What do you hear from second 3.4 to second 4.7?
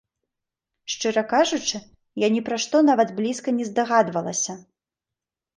не здагадвалася!